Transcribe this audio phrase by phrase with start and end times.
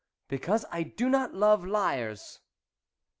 [0.29, 2.39] "Because I do not love liars."